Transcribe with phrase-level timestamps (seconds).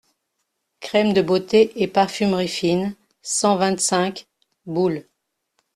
[0.79, 4.25] Crème de beauté et parfumerie fine cent vingt-cinq,
[4.65, 5.05] boul.